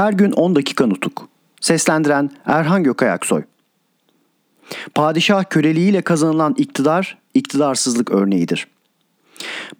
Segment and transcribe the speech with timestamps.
[0.00, 1.28] Her gün 10 dakika nutuk.
[1.60, 3.42] Seslendiren Erhan Gökayaksoy.
[4.94, 8.66] Padişah köleliğiyle kazanılan iktidar, iktidarsızlık örneğidir.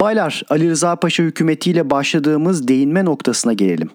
[0.01, 3.91] Baylar, Ali Rıza Paşa hükümetiyle başladığımız değinme noktasına gelelim.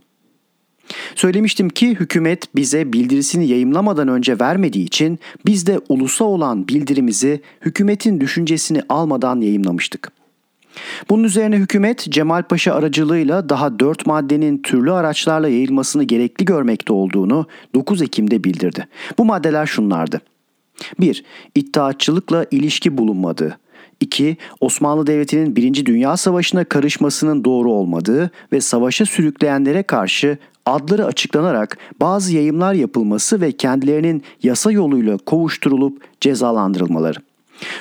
[1.16, 8.22] Söylemiştim ki hükümet bize bildirisini yayımlamadan önce vermediği için biz de ulusa olan bildirimizi hükümetin
[8.22, 10.12] düşüncesini almadan yayımlamıştık.
[11.10, 17.48] Bunun üzerine hükümet Cemal Paşa aracılığıyla daha 4 maddenin türlü araçlarla yayılmasını gerekli görmekte olduğunu
[17.76, 18.88] 9 Ekim'de bildirdi.
[19.18, 20.22] Bu maddeler şunlardı.
[21.00, 21.24] 1.
[21.56, 23.58] İttihatçılıkla ilişki bulunmadığı.
[24.00, 24.38] 2.
[24.62, 25.86] Osmanlı Devleti'nin 1.
[25.86, 33.52] Dünya Savaşı'na karışmasının doğru olmadığı ve savaşa sürükleyenlere karşı adları açıklanarak bazı yayımlar yapılması ve
[33.52, 37.20] kendilerinin yasa yoluyla kovuşturulup cezalandırılmaları.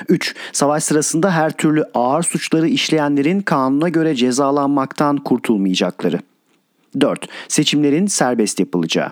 [0.09, 0.35] 3.
[0.53, 6.19] Savaş sırasında her türlü ağır suçları işleyenlerin kanuna göre cezalanmaktan kurtulmayacakları.
[7.01, 7.27] 4.
[7.47, 9.11] Seçimlerin serbest yapılacağı.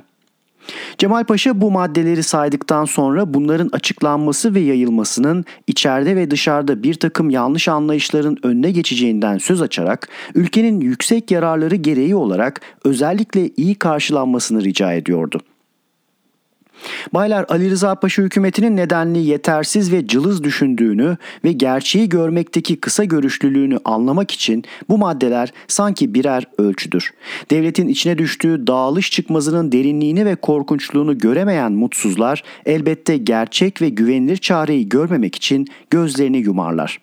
[0.97, 7.29] Cemal Paşa bu maddeleri saydıktan sonra bunların açıklanması ve yayılmasının içeride ve dışarıda bir takım
[7.29, 14.93] yanlış anlayışların önüne geçeceğinden söz açarak ülkenin yüksek yararları gereği olarak özellikle iyi karşılanmasını rica
[14.93, 15.41] ediyordu.
[17.13, 23.79] Baylar Ali Rıza Paşa hükümetinin nedenli yetersiz ve cılız düşündüğünü ve gerçeği görmekteki kısa görüşlülüğünü
[23.85, 27.13] anlamak için bu maddeler sanki birer ölçüdür.
[27.51, 34.89] Devletin içine düştüğü dağılış çıkmazının derinliğini ve korkunçluğunu göremeyen mutsuzlar elbette gerçek ve güvenilir çareyi
[34.89, 36.99] görmemek için gözlerini yumarlar.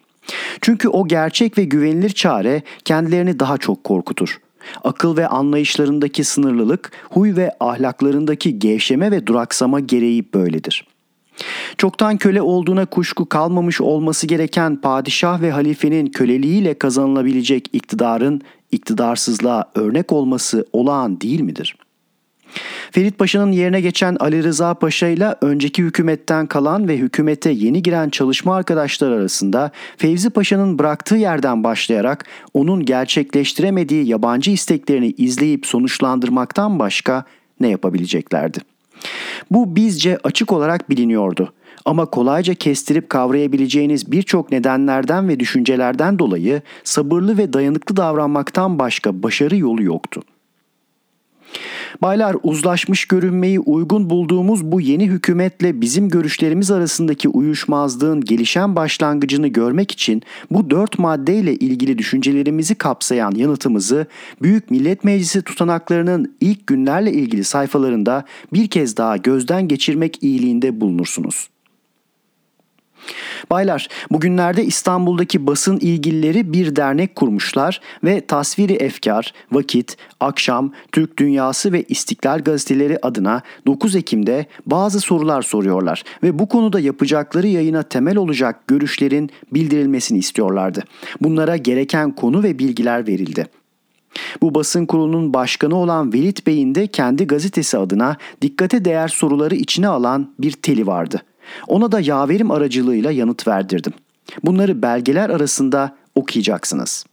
[0.60, 4.40] Çünkü o gerçek ve güvenilir çare kendilerini daha çok korkutur.
[4.84, 10.86] Akıl ve anlayışlarındaki sınırlılık, huy ve ahlaklarındaki gevşeme ve duraksama gereği böyledir.
[11.78, 18.40] Çoktan köle olduğuna kuşku kalmamış olması gereken padişah ve halifenin köleliğiyle kazanılabilecek iktidarın
[18.72, 21.79] iktidarsızlığa örnek olması olağan değil midir?''
[22.92, 28.10] Ferit Paşa'nın yerine geçen Ali Rıza Paşa ile önceki hükümetten kalan ve hükümete yeni giren
[28.10, 32.24] çalışma arkadaşlar arasında Fevzi Paşa'nın bıraktığı yerden başlayarak
[32.54, 37.24] onun gerçekleştiremediği yabancı isteklerini izleyip sonuçlandırmaktan başka
[37.60, 38.58] ne yapabileceklerdi?
[39.50, 41.52] Bu bizce açık olarak biliniyordu.
[41.84, 49.56] Ama kolayca kestirip kavrayabileceğiniz birçok nedenlerden ve düşüncelerden dolayı sabırlı ve dayanıklı davranmaktan başka başarı
[49.56, 50.22] yolu yoktu.
[52.02, 59.90] Baylar uzlaşmış görünmeyi uygun bulduğumuz bu yeni hükümetle bizim görüşlerimiz arasındaki uyuşmazlığın gelişen başlangıcını görmek
[59.90, 64.06] için bu dört maddeyle ilgili düşüncelerimizi kapsayan yanıtımızı
[64.42, 71.48] Büyük Millet Meclisi tutanaklarının ilk günlerle ilgili sayfalarında bir kez daha gözden geçirmek iyiliğinde bulunursunuz.
[73.50, 81.72] Baylar, bugünlerde İstanbul'daki basın ilgilileri bir dernek kurmuşlar ve Tasviri Efkar, Vakit, Akşam, Türk Dünyası
[81.72, 88.16] ve İstiklal gazeteleri adına 9 Ekim'de bazı sorular soruyorlar ve bu konuda yapacakları yayına temel
[88.16, 90.82] olacak görüşlerin bildirilmesini istiyorlardı.
[91.20, 93.46] Bunlara gereken konu ve bilgiler verildi.
[94.42, 99.88] Bu basın kurulunun başkanı olan Velit Bey'in de kendi gazetesi adına dikkate değer soruları içine
[99.88, 101.22] alan bir teli vardı.
[101.68, 103.92] Ona da yaverim aracılığıyla yanıt verdirdim.
[104.44, 107.04] Bunları belgeler arasında okuyacaksınız.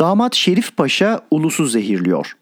[0.00, 2.36] Damat Şerif Paşa ulusu zehirliyor.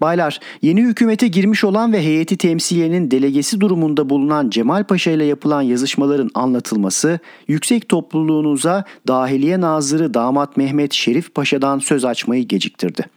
[0.00, 5.62] Baylar, yeni hükümete girmiş olan ve heyeti temsiliyenin delegesi durumunda bulunan Cemal Paşa ile yapılan
[5.62, 13.15] yazışmaların anlatılması, yüksek topluluğunuza Dahiliye Nazırı Damat Mehmet Şerif Paşa'dan söz açmayı geciktirdi.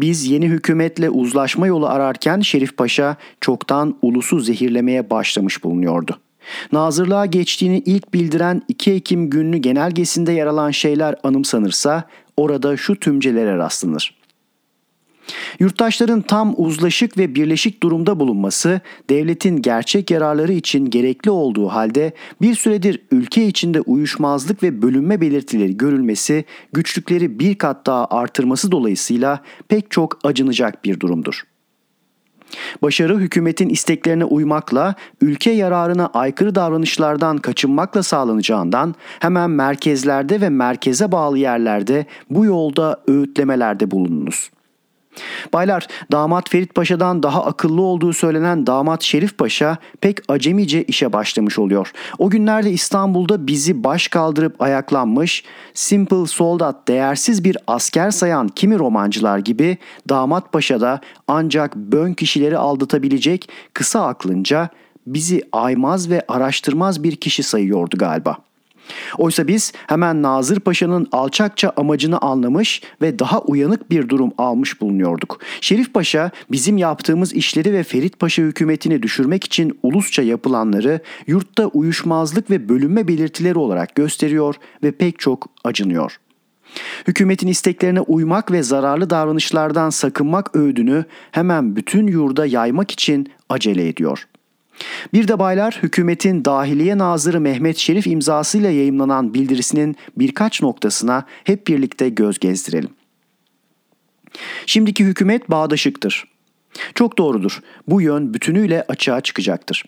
[0.00, 6.18] Biz yeni hükümetle uzlaşma yolu ararken Şerif Paşa çoktan ulusu zehirlemeye başlamış bulunuyordu.
[6.72, 12.04] Nazırlığa geçtiğini ilk bildiren 2 Ekim günlü genelgesinde yer alan şeyler anımsanırsa
[12.36, 14.17] orada şu tümcelere rastlanır.
[15.60, 18.80] Yurttaşların tam uzlaşık ve birleşik durumda bulunması
[19.10, 25.76] devletin gerçek yararları için gerekli olduğu halde bir süredir ülke içinde uyuşmazlık ve bölünme belirtileri
[25.76, 31.42] görülmesi güçlükleri bir kat daha artırması dolayısıyla pek çok acınacak bir durumdur.
[32.82, 41.38] Başarı hükümetin isteklerine uymakla, ülke yararına aykırı davranışlardan kaçınmakla sağlanacağından hemen merkezlerde ve merkeze bağlı
[41.38, 44.50] yerlerde bu yolda öğütlemelerde bulununuz.
[45.52, 51.58] Baylar, damat Ferit Paşa'dan daha akıllı olduğu söylenen damat Şerif Paşa pek acemice işe başlamış
[51.58, 51.92] oluyor.
[52.18, 55.44] O günlerde İstanbul'da bizi baş kaldırıp ayaklanmış,
[55.74, 59.78] simple soldat değersiz bir asker sayan kimi romancılar gibi
[60.08, 64.68] damat Paşa da ancak bön kişileri aldatabilecek kısa aklınca
[65.06, 68.47] bizi aymaz ve araştırmaz bir kişi sayıyordu galiba.''
[69.18, 75.40] Oysa biz hemen Nazır Paşa'nın alçakça amacını anlamış ve daha uyanık bir durum almış bulunuyorduk.
[75.60, 82.50] Şerif Paşa bizim yaptığımız işleri ve Ferit Paşa hükümetini düşürmek için ulusça yapılanları yurtta uyuşmazlık
[82.50, 86.16] ve bölünme belirtileri olarak gösteriyor ve pek çok acınıyor.
[87.08, 94.37] Hükümetin isteklerine uymak ve zararlı davranışlardan sakınmak öğüdünü hemen bütün yurda yaymak için acele ediyor.''
[95.12, 102.08] Bir de baylar hükümetin Dahiliye Nazırı Mehmet Şerif imzasıyla yayımlanan bildirisinin birkaç noktasına hep birlikte
[102.08, 102.90] göz gezdirelim.
[104.66, 106.24] Şimdiki hükümet bağdaşıktır.
[106.94, 107.60] Çok doğrudur.
[107.88, 109.84] Bu yön bütünüyle açığa çıkacaktır.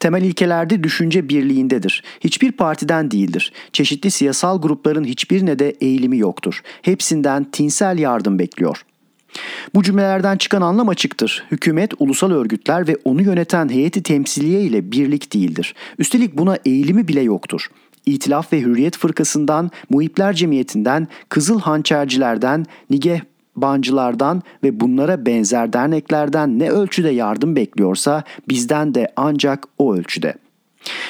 [0.00, 2.04] Temel ilkelerde düşünce birliğindedir.
[2.20, 3.52] Hiçbir partiden değildir.
[3.72, 6.60] Çeşitli siyasal grupların hiçbirine de eğilimi yoktur.
[6.82, 8.84] Hepsinden tinsel yardım bekliyor.
[9.74, 11.44] Bu cümlelerden çıkan anlam açıktır.
[11.50, 15.74] Hükümet, ulusal örgütler ve onu yöneten heyeti temsiliye ile birlik değildir.
[15.98, 17.66] Üstelik buna eğilimi bile yoktur.
[18.06, 23.20] İtilaf ve Hürriyet Fırkası'ndan, Muhipler Cemiyeti'nden, Kızıl Hançercilerden, Nigeh
[23.56, 30.34] bancılardan ve bunlara benzer derneklerden ne ölçüde yardım bekliyorsa bizden de ancak o ölçüde.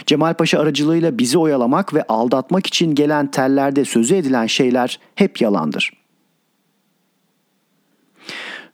[0.07, 5.98] Cemal Paşa aracılığıyla bizi oyalamak ve aldatmak için gelen tellerde sözü edilen şeyler hep yalandır.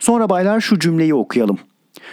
[0.05, 1.59] Sonra baylar şu cümleyi okuyalım.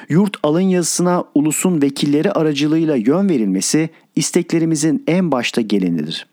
[0.09, 6.27] Yurt alın yazısına ulusun vekilleri aracılığıyla yön verilmesi isteklerimizin en başta gelenidir.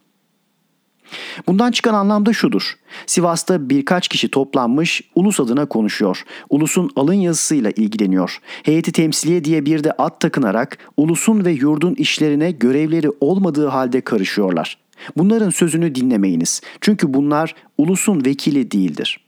[1.47, 2.75] Bundan çıkan anlam da şudur.
[3.07, 6.25] Sivas'ta birkaç kişi toplanmış, ulus adına konuşuyor.
[6.51, 8.39] Ulusun alın yazısıyla ilgileniyor.
[8.63, 14.79] Heyeti temsiliye diye bir de ad takınarak ulusun ve yurdun işlerine görevleri olmadığı halde karışıyorlar.
[15.17, 16.61] Bunların sözünü dinlemeyiniz.
[16.81, 19.28] Çünkü bunlar ulusun vekili değildir.''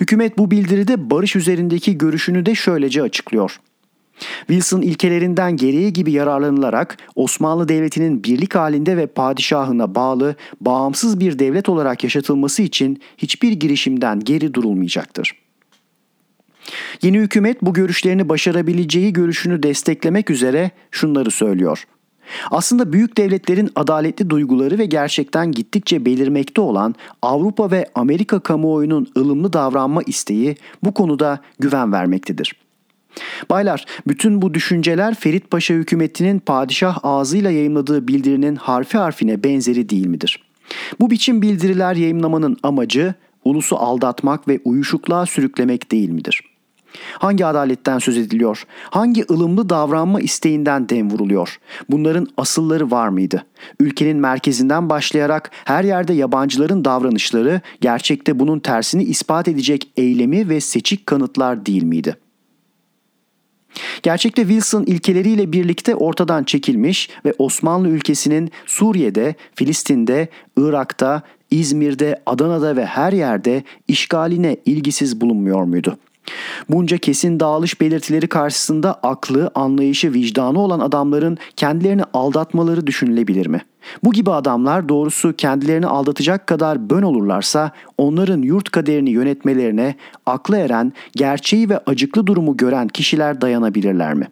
[0.00, 3.60] Hükümet bu bildiride barış üzerindeki görüşünü de şöylece açıklıyor.
[4.46, 11.68] Wilson ilkelerinden gereği gibi yararlanılarak Osmanlı Devleti'nin birlik halinde ve padişahına bağlı bağımsız bir devlet
[11.68, 15.32] olarak yaşatılması için hiçbir girişimden geri durulmayacaktır.
[17.02, 21.84] Yeni hükümet bu görüşlerini başarabileceği görüşünü desteklemek üzere şunları söylüyor.
[22.50, 29.52] Aslında büyük devletlerin adaletli duyguları ve gerçekten gittikçe belirmekte olan Avrupa ve Amerika kamuoyunun ılımlı
[29.52, 32.56] davranma isteği bu konuda güven vermektedir.
[33.50, 40.06] Baylar, bütün bu düşünceler Ferit Paşa hükümetinin padişah ağzıyla yayımladığı bildirinin harfi harfine benzeri değil
[40.06, 40.42] midir?
[41.00, 43.14] Bu biçim bildiriler yayımlamanın amacı
[43.44, 46.55] ulusu aldatmak ve uyuşukluğa sürüklemek değil midir?''
[47.18, 48.66] Hangi adaletten söz ediliyor?
[48.90, 51.58] Hangi ılımlı davranma isteğinden dem vuruluyor?
[51.90, 53.46] Bunların asılları var mıydı?
[53.80, 61.06] Ülkenin merkezinden başlayarak her yerde yabancıların davranışları gerçekte bunun tersini ispat edecek eylemi ve seçik
[61.06, 62.16] kanıtlar değil miydi?
[64.02, 72.86] Gerçekte Wilson ilkeleriyle birlikte ortadan çekilmiş ve Osmanlı ülkesinin Suriye'de, Filistin'de, Irak'ta, İzmir'de, Adana'da ve
[72.86, 75.98] her yerde işgaline ilgisiz bulunmuyor muydu?
[76.68, 83.60] Bunca kesin dağılış belirtileri karşısında aklı, anlayışı, vicdanı olan adamların kendilerini aldatmaları düşünülebilir mi?
[84.04, 89.94] Bu gibi adamlar doğrusu kendilerini aldatacak kadar bön olurlarsa onların yurt kaderini yönetmelerine
[90.26, 94.28] aklı eren, gerçeği ve acıklı durumu gören kişiler dayanabilirler mi?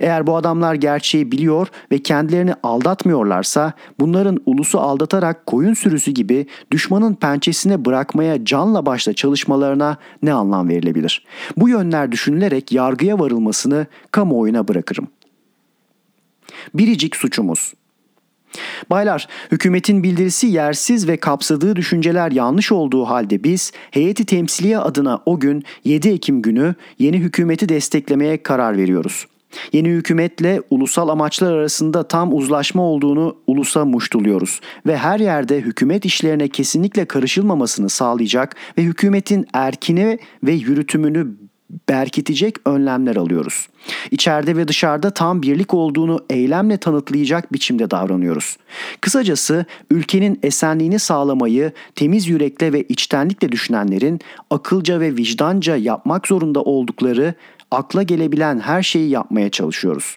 [0.00, 7.14] Eğer bu adamlar gerçeği biliyor ve kendilerini aldatmıyorlarsa bunların ulusu aldatarak koyun sürüsü gibi düşmanın
[7.14, 11.24] pençesine bırakmaya canla başla çalışmalarına ne anlam verilebilir?
[11.56, 15.08] Bu yönler düşünülerek yargıya varılmasını kamuoyuna bırakırım.
[16.74, 17.72] Biricik suçumuz
[18.90, 25.40] Baylar, hükümetin bildirisi yersiz ve kapsadığı düşünceler yanlış olduğu halde biz heyeti temsiliye adına o
[25.40, 29.26] gün 7 Ekim günü yeni hükümeti desteklemeye karar veriyoruz.
[29.72, 36.48] Yeni hükümetle ulusal amaçlar arasında tam uzlaşma olduğunu ulusa muştuluyoruz ve her yerde hükümet işlerine
[36.48, 41.26] kesinlikle karışılmamasını sağlayacak ve hükümetin erkini ve yürütümünü
[41.88, 43.68] berkitecek önlemler alıyoruz.
[44.10, 48.56] İçeride ve dışarıda tam birlik olduğunu eylemle tanıtlayacak biçimde davranıyoruz.
[49.00, 57.34] Kısacası ülkenin esenliğini sağlamayı temiz yürekle ve içtenlikle düşünenlerin akılca ve vicdanca yapmak zorunda oldukları
[57.70, 60.16] akla gelebilen her şeyi yapmaya çalışıyoruz.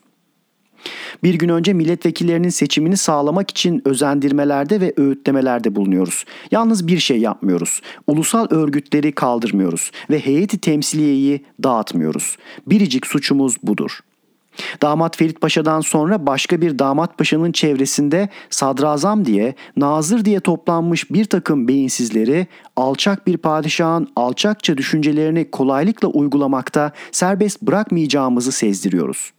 [1.24, 6.25] Bir gün önce milletvekillerinin seçimini sağlamak için özendirmelerde ve öğütlemelerde bulunuyoruz.
[6.51, 7.81] Yalnız bir şey yapmıyoruz.
[8.07, 12.38] Ulusal örgütleri kaldırmıyoruz ve heyeti temsiliyeyi dağıtmıyoruz.
[12.67, 14.12] Biricik suçumuz budur.''
[14.81, 21.25] Damat Ferit Paşa'dan sonra başka bir damat paşanın çevresinde sadrazam diye, nazır diye toplanmış bir
[21.25, 29.31] takım beyinsizleri alçak bir padişahın alçakça düşüncelerini kolaylıkla uygulamakta serbest bırakmayacağımızı sezdiriyoruz.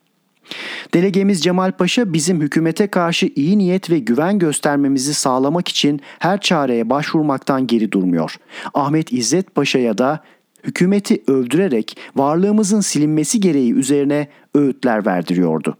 [0.94, 6.90] Delegemiz Cemal Paşa bizim hükümete karşı iyi niyet ve güven göstermemizi sağlamak için her çareye
[6.90, 8.36] başvurmaktan geri durmuyor.
[8.74, 10.20] Ahmet İzzet Paşa'ya da
[10.64, 15.76] hükümeti öldürerek varlığımızın silinmesi gereği üzerine öğütler verdiriyordu.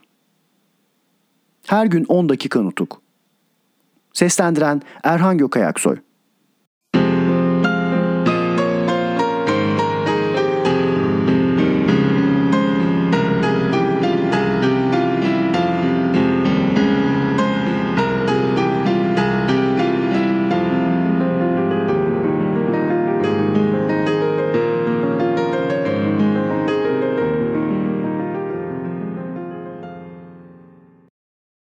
[1.67, 3.03] Her gün 10 dakika nutuk.
[4.13, 5.97] Seslendiren Erhan Gökayaksoy